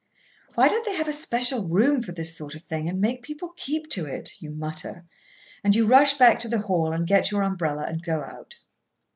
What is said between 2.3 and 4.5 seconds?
sort of thing, and make people keep to it?" you